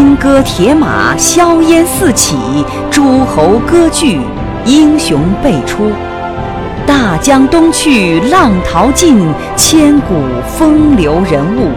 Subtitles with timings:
[0.00, 2.34] 金戈铁马，硝烟四起；
[2.90, 4.18] 诸侯割据，
[4.64, 5.92] 英雄辈出。
[6.86, 9.22] 大江东去，浪淘尽，
[9.56, 10.14] 千古
[10.56, 11.68] 风流人物。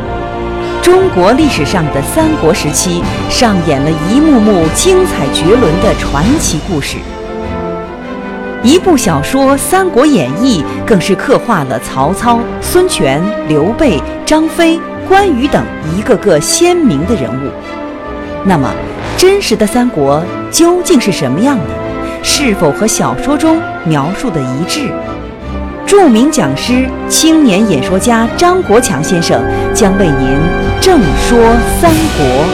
[0.81, 6.95] 中国历史上的三国时期，上演了一幕幕精彩绝伦的传奇故事。
[8.63, 14.79] 一部小说《三国演义》更是刻画了曹操、孙权、刘备、张飞、
[15.09, 15.61] 关羽等
[15.93, 17.51] 一个个鲜明的人物。
[18.45, 18.73] 那么，
[19.17, 20.21] 真实的三国
[20.51, 21.83] 究竟是什么样的？
[22.21, 24.91] 是否和小说中描述的一致？
[25.87, 29.41] 著名讲师、青年演说家张国强先生
[29.73, 30.37] 将为您
[30.81, 31.39] 正说
[31.79, 32.45] 三国。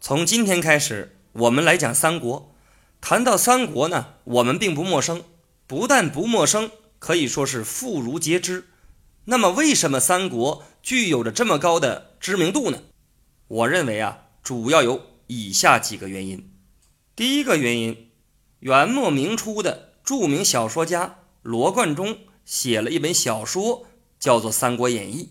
[0.00, 2.52] 从今天开始，我们来讲三国。
[3.00, 5.22] 谈到三国呢，我们并不陌生，
[5.66, 6.70] 不但不陌生。
[7.02, 8.68] 可以说是妇孺皆知。
[9.24, 12.80] 那么，为什么三国具有着这么高的知名度呢？
[13.48, 16.52] 我认为啊，主要有以下几个原因。
[17.16, 18.12] 第一个原因，
[18.60, 23.88] 元末明初的著名小说家罗贯中写了一本小说，
[24.20, 25.24] 叫做《三国演义》。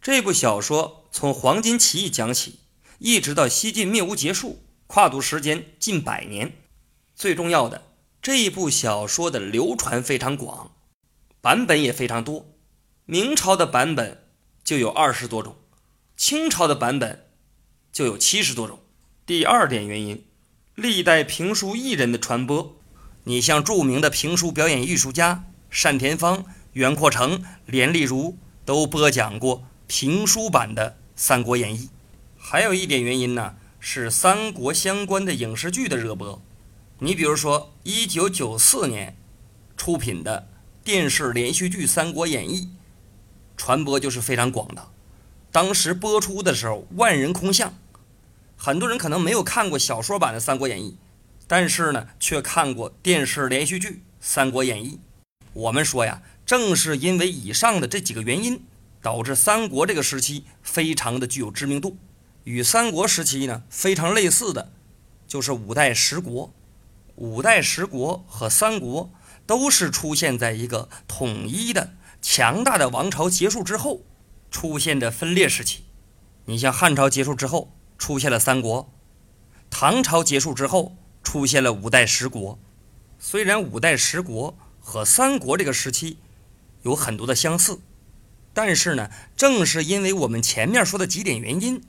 [0.00, 2.60] 这部小说从黄巾起义讲起，
[3.00, 6.62] 一直到西晋灭吴结束，跨度时间近百年。
[7.16, 7.89] 最重要的。
[8.22, 10.72] 这一部小说的流传非常广，
[11.40, 12.44] 版本也非常多。
[13.06, 14.24] 明朝的版本
[14.62, 15.56] 就有二十多种，
[16.18, 17.24] 清朝的版本
[17.90, 18.80] 就有七十多种。
[19.24, 20.22] 第二点原因，
[20.74, 22.76] 历代评书艺人的传播。
[23.24, 25.44] 你像著名的评书表演艺术家
[25.82, 31.86] 单田芳、袁阔成、连丽如都播讲过评书版的《三国演义》。
[32.36, 36.42] 还有一点原因呢，是三国相关的影视剧的热播。
[37.02, 39.16] 你比如说，一九九四年
[39.74, 40.46] 出品的
[40.84, 42.64] 电视连续剧《三国演义》，
[43.56, 44.86] 传播就是非常广的。
[45.50, 47.72] 当时播出的时候，万人空巷。
[48.54, 50.90] 很多人可能没有看过小说版的《三国演义》，
[51.46, 53.88] 但是呢，却看过电视连续剧
[54.20, 54.96] 《三国演义》。
[55.54, 58.62] 我们说呀，正是因为以上的这几个原因，
[59.00, 61.96] 导致三国这个时期非常的具有知名度。
[62.44, 64.70] 与三国时期呢非常类似的，
[65.26, 66.52] 就是五代十国。
[67.20, 69.12] 五代十国和三国
[69.46, 71.92] 都是出现在一个统一的
[72.22, 74.00] 强大的王朝结束之后
[74.50, 75.84] 出现的分裂时期。
[76.46, 78.90] 你像汉朝结束之后出现了三国，
[79.68, 82.58] 唐朝结束之后出现了五代十国。
[83.18, 86.16] 虽然五代十国和三国这个时期
[86.80, 87.80] 有很多的相似，
[88.54, 91.82] 但是呢，正是因为我们前面说的几点原因，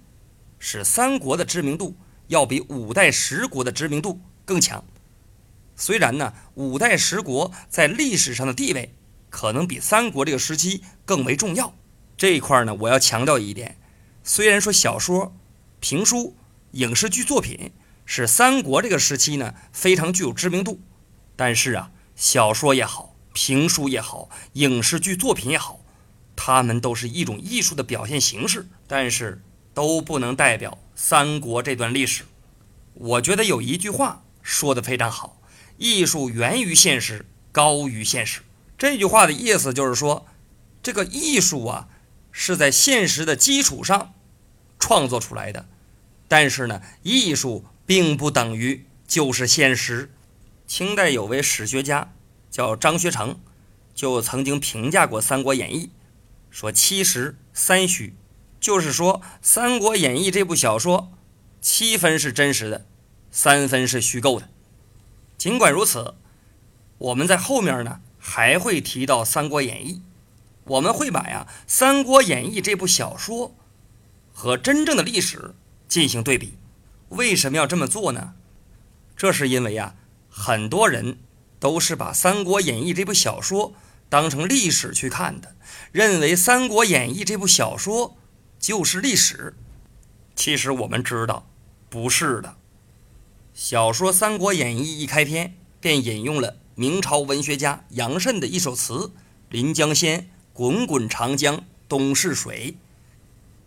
[0.59, 1.95] 使三国的知名度
[2.27, 4.83] 要比五代十国的知名度更强。
[5.81, 8.93] 虽然呢，五代十国在历史上的地位
[9.31, 11.73] 可能比三国这个时期更为重要。
[12.15, 13.79] 这一块呢，我要强调一点：
[14.23, 15.35] 虽然说小说、
[15.79, 16.37] 评书、
[16.73, 17.71] 影视剧作品
[18.05, 20.79] 是三国这个时期呢非常具有知名度，
[21.35, 25.79] 但是啊，小说也好，评书也好，影视剧作品也好，
[26.35, 29.41] 它们都是一种艺术的表现形式，但是
[29.73, 32.25] 都不能代表三国这段历史。
[32.93, 35.40] 我觉得有一句话说的非常好。
[35.81, 38.41] 艺术源于现实，高于现实。
[38.77, 40.27] 这句话的意思就是说，
[40.83, 41.89] 这个艺术啊，
[42.31, 44.13] 是在现实的基础上
[44.77, 45.65] 创作出来的。
[46.27, 50.11] 但是呢，艺术并不等于就是现实。
[50.67, 52.13] 清代有位史学家
[52.51, 53.39] 叫张学成，
[53.95, 55.87] 就曾经评价过《三国演义》，
[56.51, 58.13] 说七实三虚，
[58.59, 61.11] 就是说《三国演义》这部小说，
[61.59, 62.85] 七分是真实的，
[63.31, 64.47] 三分是虚构的。
[65.41, 66.13] 尽管如此，
[66.99, 69.93] 我们在后面呢还会提到《三国演义》，
[70.65, 73.55] 我们会把呀《三国演义》这部小说
[74.31, 75.55] 和真正的历史
[75.87, 76.59] 进行对比。
[77.09, 78.35] 为什么要这么做呢？
[79.17, 79.95] 这是因为呀，
[80.29, 81.17] 很多人
[81.59, 83.73] 都是把《三国演义》这部小说
[84.09, 85.55] 当成历史去看的，
[85.91, 88.15] 认为《三国演义》这部小说
[88.59, 89.55] 就是历史。
[90.35, 91.49] 其实我们知道，
[91.89, 92.57] 不是的。
[93.53, 98.93] 小说《三国演义》一开篇便引用了明朝文学家杨慎的一首词
[99.49, 100.21] 《临江仙·
[100.53, 102.71] 滚滚长江东逝水》。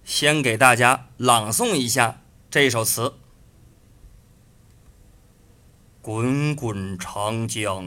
[0.04, 3.14] 先给大家朗诵一下这首词：
[6.00, 7.84] 滚滚长江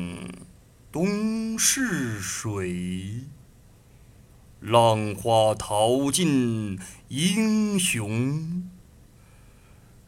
[0.92, 3.22] 东逝水，
[4.60, 6.80] 浪花淘尽
[7.10, 8.70] 英雄。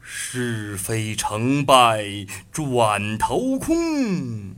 [0.00, 4.54] 是非成败转头空，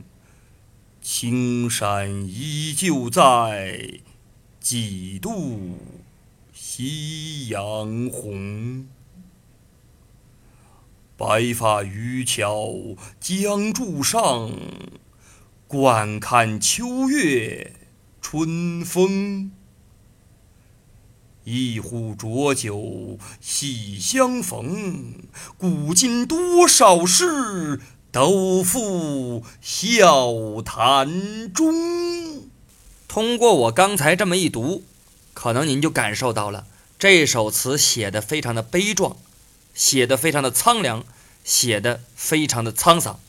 [1.01, 3.99] 青山依旧在，
[4.59, 5.77] 几度
[6.53, 8.87] 夕阳红。
[11.15, 14.51] 白发渔樵江渚上，
[15.67, 17.75] 惯看秋月
[18.19, 19.51] 春风。
[21.45, 25.15] 一壶浊酒喜相逢，
[25.57, 27.81] 古今多少事，
[28.11, 32.43] 都付笑谈中。
[33.09, 34.83] 通过我刚才这么一读，
[35.33, 36.65] 可能您就感受到了
[36.97, 39.17] 这首词写的非常的悲壮，
[39.73, 41.03] 写的非常的苍凉，
[41.43, 43.19] 写的非常的沧桑。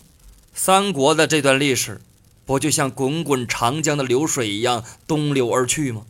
[0.54, 2.00] 三国的这段历史，
[2.46, 6.02] 不就像滚滚长江的流水一样东流而去吗？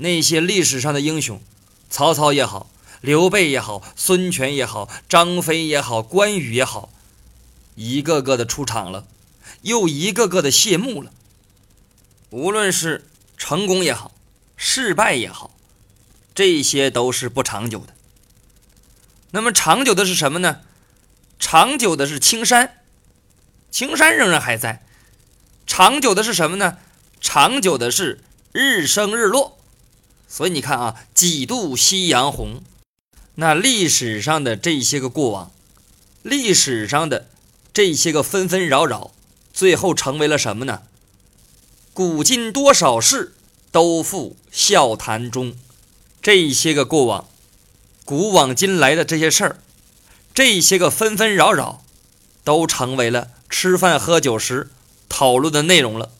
[0.00, 1.42] 那些历史上的英雄，
[1.90, 2.70] 曹操也好，
[3.02, 6.88] 刘备也好，孙权也好，张飞也好，关羽也好，
[7.74, 9.06] 一个个的出场了，
[9.60, 11.12] 又一个个的谢幕了。
[12.30, 13.06] 无论是
[13.36, 14.12] 成功也好，
[14.56, 15.50] 失败也好，
[16.34, 17.92] 这些都是不长久的。
[19.32, 20.62] 那么长久的是什么呢？
[21.38, 22.78] 长久的是青山，
[23.70, 24.82] 青山仍然还在。
[25.66, 26.78] 长久的是什么呢？
[27.20, 29.59] 长久的是日升日落。
[30.32, 32.62] 所以你看啊，几度夕阳红，
[33.34, 35.50] 那历史上的这些个过往，
[36.22, 37.26] 历史上的
[37.72, 39.10] 这些个纷纷扰扰，
[39.52, 40.82] 最后成为了什么呢？
[41.92, 43.34] 古今多少事，
[43.72, 45.56] 都付笑谈中。
[46.22, 47.26] 这些个过往，
[48.04, 49.58] 古往今来的这些事儿，
[50.32, 51.82] 这些个纷纷扰扰，
[52.44, 54.70] 都成为了吃饭喝酒时
[55.08, 56.12] 讨论的内容了。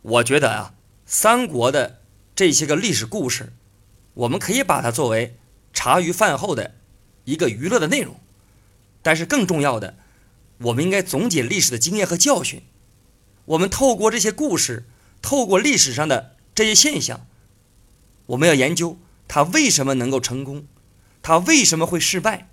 [0.00, 0.72] 我觉得啊，
[1.04, 1.98] 三国的。
[2.36, 3.52] 这些个历史故事，
[4.14, 5.36] 我们可以把它作为
[5.72, 6.74] 茶余饭后的
[7.24, 8.16] 一个娱乐的内容。
[9.02, 9.96] 但是更重要的，
[10.58, 12.62] 我们应该总结历史的经验和教训。
[13.44, 14.84] 我们透过这些故事，
[15.22, 17.26] 透过历史上的这些现象，
[18.26, 18.98] 我们要研究
[19.28, 20.66] 它为什么能够成功，
[21.22, 22.48] 它为什么会失败。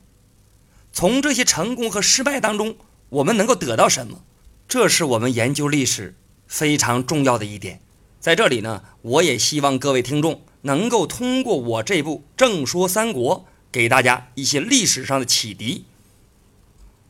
[0.92, 2.76] 从这些成功和失败当中，
[3.10, 4.24] 我们能够得到什么？
[4.68, 6.16] 这是我们研究历史
[6.48, 7.82] 非常重要的一点。
[8.22, 13.40] 在这里呢，我也希望各位听众能够通过我这部《正说三国》，
[13.72, 15.86] 给大家一些历史上的启迪。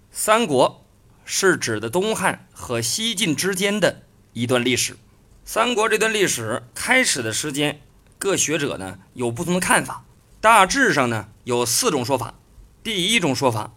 [0.09, 0.85] 三国
[1.25, 4.95] 是指的东汉和西晋之间的一段历史。
[5.43, 7.81] 三国这段历史开始的时间，
[8.17, 10.05] 各学者呢有不同的看法，
[10.39, 12.35] 大致上呢有四种说法。
[12.83, 13.73] 第一种说法，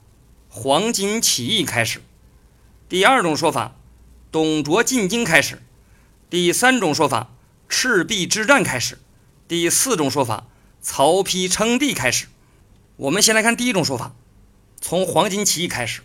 [0.48, 1.98] 黄巾起义开始；
[2.88, 3.74] 第二种说法，
[4.30, 5.60] 董卓进京开始。
[6.30, 7.30] 第三种说法，
[7.68, 8.96] 赤壁之战开始；
[9.46, 10.46] 第四种说法，
[10.80, 12.26] 曹丕称帝开始。
[12.96, 14.14] 我们先来看第一种说法，
[14.80, 16.02] 从黄巾起义开始。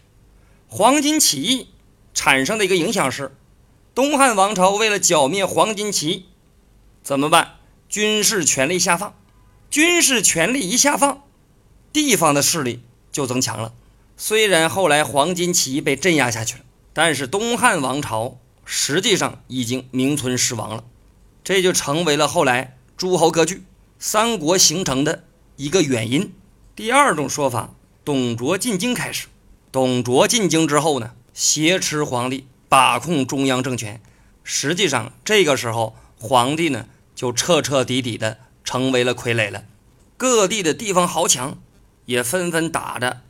[0.68, 1.70] 黄巾起义
[2.14, 3.36] 产生的一个影响是，
[3.96, 6.26] 东汉王朝为了剿灭黄巾起义，
[7.02, 7.56] 怎么办？
[7.88, 9.16] 军事权力下放。
[9.72, 11.24] 军事权力一下放，
[11.94, 13.74] 地方的势力就增强了。
[14.18, 16.64] 虽然后来黄巾起义被镇压下去了，
[16.94, 18.38] 但是东汉王朝。
[18.72, 20.84] 实际上已经名存实亡了，
[21.44, 23.64] 这就成为了后来诸侯割据、
[23.98, 25.24] 三国形成的
[25.56, 26.32] 一个原因。
[26.76, 27.72] 第二种说法，
[28.06, 29.26] 董卓进京开始。
[29.72, 34.00] 董卓进京之后呢，挟持皇帝，把控中央政权。
[34.44, 36.86] 实际上这个时候，皇帝呢
[37.16, 39.64] 就彻彻底底的成为了傀儡了。
[40.16, 41.58] 各地的地方豪强
[42.06, 43.22] 也纷纷打着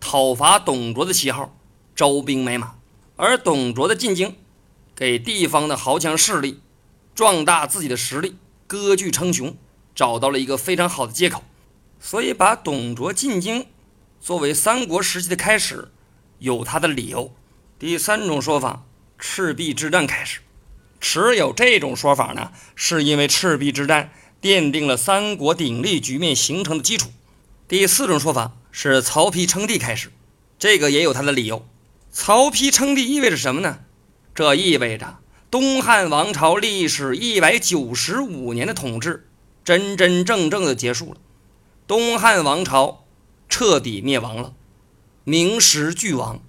[0.00, 1.54] 讨伐董卓的旗号，
[1.94, 2.74] 招兵买马，
[3.14, 4.34] 而董卓的进京。
[5.00, 6.60] 给地方的豪强势力
[7.14, 9.56] 壮大自己的实力，割据称雄，
[9.94, 11.42] 找到了一个非常好的借口，
[11.98, 13.64] 所以把董卓进京
[14.20, 15.90] 作为三国时期的开始，
[16.38, 17.34] 有他的理由。
[17.78, 18.84] 第三种说法，
[19.18, 20.40] 赤壁之战开始，
[21.00, 27.08] 持有这种说法呢，是因为赤壁之战奠定了三国鼎立局面形成的基础。
[27.66, 30.12] 第四种说法是曹丕称帝开始，
[30.58, 31.66] 这个也有他的理由。
[32.12, 33.78] 曹丕称帝意味着什么呢？
[34.40, 35.18] 这意味着
[35.50, 39.28] 东汉王朝历史一百九十五年的统治
[39.62, 41.18] 真真正正的结束了，
[41.86, 43.04] 东汉王朝
[43.50, 44.54] 彻底灭亡了，
[45.24, 46.40] 名实俱亡。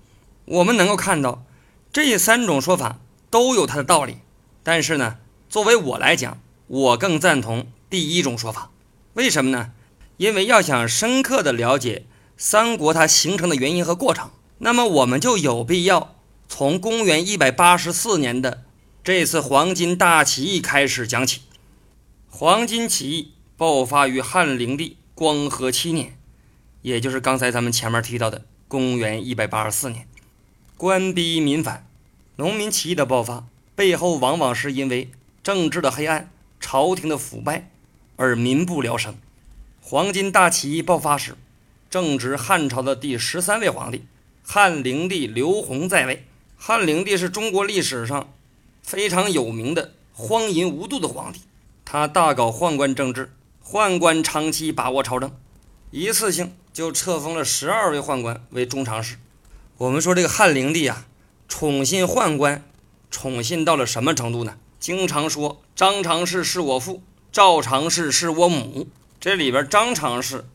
[0.46, 1.44] 我们能够看到
[1.92, 4.20] 这三种说法都有它的道理，
[4.64, 5.18] 但是呢，
[5.50, 8.72] 作为我来讲，我更赞同第一种说法。
[9.16, 9.72] 为什么呢？
[10.16, 12.06] 因为要想深刻的了解
[12.38, 14.30] 三国它形成的原因和过程，
[14.60, 16.16] 那么我们就有必要。
[16.54, 18.66] 从公元一百八十四年的
[19.06, 21.44] 这次黄巾大起义开始讲起。
[22.30, 26.20] 黄巾起义爆发于汉灵帝光和七年，
[26.82, 30.06] 也就是刚才咱们前面提到的公元一百八十四年。
[30.76, 31.88] 官逼民反，
[32.36, 35.10] 农民起义的爆发背后往往是因为
[35.42, 36.30] 政治的黑暗、
[36.60, 37.72] 朝廷的腐败
[38.18, 39.16] 而民不聊生。
[39.80, 41.38] 黄巾大起义爆发时，
[41.90, 44.04] 正值汉朝的第十三位皇帝
[44.44, 46.26] 汉灵帝刘宏在位。
[46.64, 48.32] 汉灵帝是中国历史上
[48.84, 51.42] 非常有名的荒淫无度的皇帝，
[51.84, 53.34] 他大搞宦官政治，
[53.66, 55.36] 宦官长期把握朝政，
[55.90, 59.18] 一次性就册封了十二位宦官为中常侍。
[59.80, 61.08] 我们说这个汉灵帝啊，
[61.48, 62.64] 宠信宦官，
[63.10, 64.56] 宠信到了什么程度呢？
[64.80, 67.02] 经常说张常侍是我父，
[67.32, 68.88] 赵常侍是我母。
[69.20, 70.46] 这里边张常侍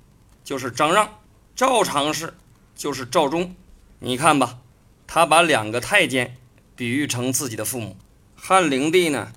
[0.44, 1.18] 就是张让，
[1.56, 2.34] 赵常侍
[2.76, 3.56] 就是赵忠。
[3.98, 4.60] 你看吧。
[5.06, 6.36] 他把两个太监
[6.74, 7.96] 比喻成自己的父母。
[8.34, 9.32] 汉灵帝呢，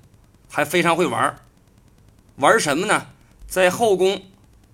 [0.50, 1.40] 还非常会玩
[2.36, 3.08] 玩什么呢？
[3.48, 4.24] 在后宫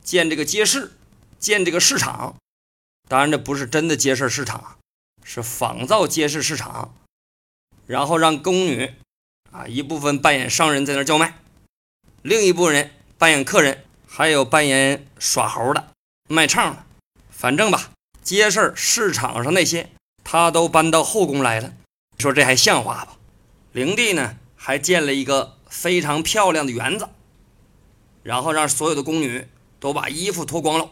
[0.03, 0.91] 建这个街市，
[1.39, 2.35] 建这个市场。
[3.07, 4.77] 当然，这不是真的街市市场，
[5.23, 6.95] 是仿造街市市场。
[7.87, 8.91] 然后让宫女
[9.51, 11.33] 啊，一部分扮演商人，在那叫卖；
[12.23, 15.91] 另一部分人扮演客人，还有扮演耍猴的、
[16.27, 16.83] 卖唱的。
[17.29, 17.91] 反正吧，
[18.23, 19.89] 街市市场上那些。
[20.27, 21.71] 他都搬到后宫来了，
[22.17, 23.17] 你说这还像话吧？
[23.71, 27.07] 灵帝呢，还建了一个非常漂亮的园子，
[28.23, 29.47] 然后让所有的宫女
[29.79, 30.89] 都把衣服脱光了，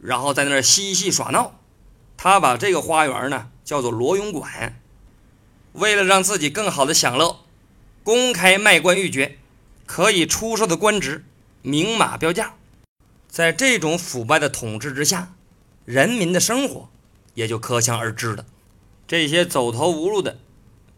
[0.00, 1.60] 然后在那儿嬉戏耍闹。
[2.16, 4.80] 他把这个花园呢叫做罗永馆，
[5.72, 7.44] 为了让自己更好的享乐，
[8.02, 9.38] 公开卖官鬻爵，
[9.86, 11.24] 可以出售的官职
[11.62, 12.54] 明码标价。
[13.28, 15.34] 在这种腐败的统治之下，
[15.84, 16.88] 人民的生活
[17.34, 18.44] 也就可想而知了。
[19.08, 20.38] 这些走投无路的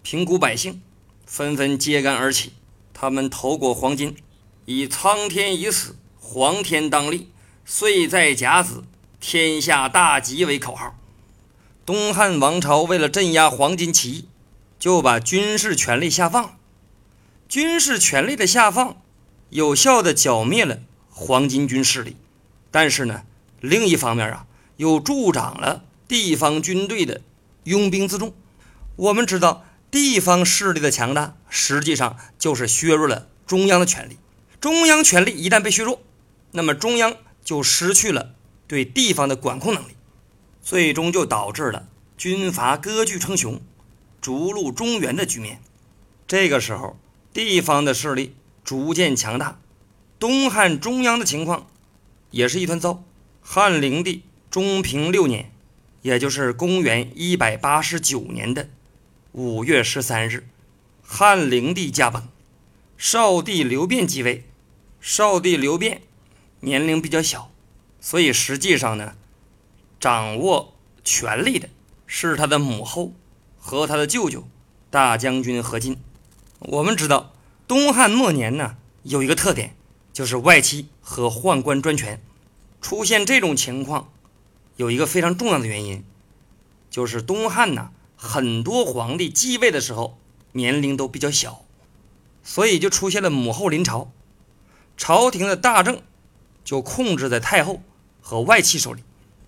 [0.03, 0.81] 平谷百姓
[1.27, 2.53] 纷纷揭竿而起，
[2.95, 4.17] 他们投裹黄金，
[4.65, 7.29] 以“苍天已死，黄天当立，
[7.67, 8.85] 岁在甲子，
[9.21, 10.99] 天下大吉”为口号。
[11.85, 14.29] 东汉王朝为了镇压黄巾起义，
[14.79, 16.57] 就把军事权力下放。
[17.47, 19.03] 军事权力的下放，
[19.50, 20.79] 有效的剿灭了
[21.11, 22.17] 黄巾军势力，
[22.71, 23.25] 但是呢，
[23.61, 24.47] 另一方面啊，
[24.79, 27.21] 又助长了地方军队的。
[27.69, 28.35] 拥兵自重，
[28.97, 34.17] 我们知道地方势力的强大，实际上就是削弱了中央的权力。
[34.59, 36.01] 中央权力一旦被削弱，
[36.53, 38.35] 那么中央就失去了
[38.67, 39.93] 对地方的管控能力，
[40.63, 43.61] 最终就导致了军阀割据称雄、
[44.23, 45.61] 逐鹿中原的局面。
[46.27, 46.99] 这个时候，
[47.35, 48.35] 地方的势力
[48.65, 49.61] 逐渐强大，
[50.19, 51.67] 东汉中央的情况
[52.31, 53.05] 也是一团糟。
[53.43, 55.53] 汉灵帝中平六年。
[56.02, 58.69] 也就是公元一百八十九年的
[59.33, 60.47] 五月十三日，
[61.02, 62.28] 汉灵帝驾崩，
[62.97, 64.45] 少帝刘辩继位。
[65.00, 66.02] 少帝刘辩
[66.61, 67.52] 年龄比较小，
[68.00, 69.14] 所以实际上呢，
[70.00, 70.75] 掌握
[71.05, 71.69] 权力的
[72.05, 73.12] 是他的母后
[73.57, 74.49] 和他的舅舅
[74.90, 75.99] 大将军何进。
[76.59, 77.33] 我们知道，
[77.69, 79.76] 东汉末年呢有一个特点，
[80.12, 82.21] 就是外戚和宦官专权，
[82.81, 84.12] 出现这种情况。
[84.79, 86.05] 有一个非常重要的原因，
[86.89, 90.17] 就是东汉呢，很多皇帝继位的时候
[90.53, 91.65] 年龄都比较小，
[92.45, 94.13] 所以就出现了母后临朝，
[94.97, 96.01] 朝廷的大政
[96.63, 97.83] 就控制在太后
[98.21, 99.03] 和外戚手里。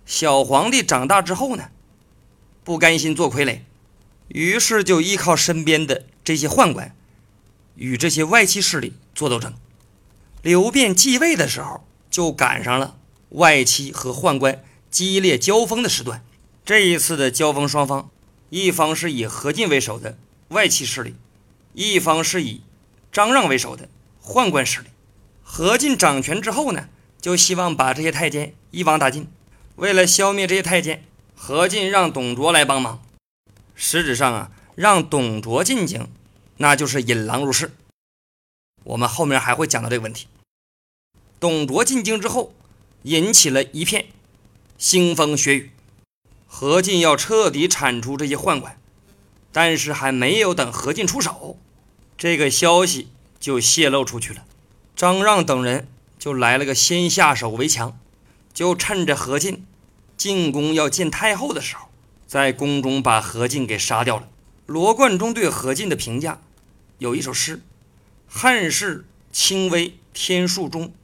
[0.05, 1.71] 小皇帝长大之后呢，
[2.65, 3.61] 不甘心做傀儡，
[4.27, 6.97] 于是就依靠身边的这些宦官，
[7.77, 9.55] 与这些外戚势力做斗争。
[10.43, 12.97] 刘辩继位的时候，就赶上了
[13.29, 14.65] 外戚和宦官。
[14.91, 16.25] 激烈交锋的时段，
[16.65, 18.11] 这一次的交锋双方，
[18.49, 20.19] 一方是以何进为首的
[20.49, 21.15] 外戚势力，
[21.75, 22.63] 一方是以
[23.13, 23.89] 张让为首的
[24.21, 24.89] 宦官势力。
[25.43, 26.89] 何进掌权之后呢，
[27.21, 29.29] 就希望把这些太监一网打尽。
[29.77, 31.05] 为了消灭这些太监，
[31.37, 33.03] 何进让董卓来帮忙。
[33.75, 36.09] 实质上啊，让董卓进京，
[36.57, 37.71] 那就是引狼入室。
[38.85, 40.27] 我们后面还会讲到这个问题。
[41.39, 42.53] 董卓进京之后，
[43.03, 44.07] 引起了一片。
[44.81, 45.73] 腥风血雨，
[46.47, 48.81] 何进要彻底铲除这些宦官，
[49.53, 51.59] 但是还没有等何进出手，
[52.17, 53.09] 这个消息
[53.39, 54.47] 就泄露出去了。
[54.97, 55.87] 张让等人
[56.19, 57.99] 就来了个先下手为强，
[58.55, 59.67] 就趁着何进
[60.17, 61.91] 进宫要见太后的时候，
[62.27, 64.29] 在宫中把何进给杀掉了。
[64.65, 66.41] 罗贯中对何进的评价
[66.97, 67.61] 有一首诗
[68.27, 70.95] ：“汉室轻微天数中，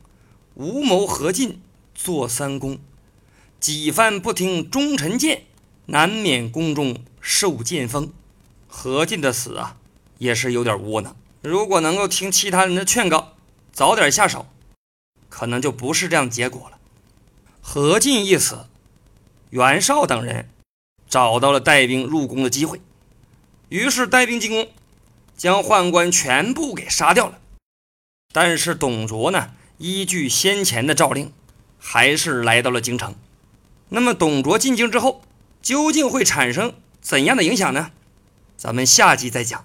[0.54, 1.60] 无谋何进
[1.94, 2.78] 坐三公。”
[3.58, 5.42] 几番不听忠臣谏，
[5.86, 8.12] 难免宫中受剑锋。
[8.68, 9.76] 何进的死啊，
[10.18, 11.16] 也是有点窝囊。
[11.40, 13.32] 如果能够听其他人的劝告，
[13.72, 14.46] 早点下手，
[15.28, 16.78] 可能就不是这样结果了。
[17.60, 18.66] 何进一死，
[19.50, 20.48] 袁绍等人
[21.08, 22.80] 找到了带兵入宫的机会，
[23.68, 24.68] 于是带兵进宫，
[25.36, 27.38] 将宦官全部给杀掉了。
[28.32, 31.32] 但是董卓呢，依据先前的诏令，
[31.78, 33.14] 还是来到了京城。
[33.88, 35.22] 那么董卓进京之后，
[35.62, 37.90] 究竟会产生怎样的影响呢？
[38.56, 39.64] 咱们下集再讲。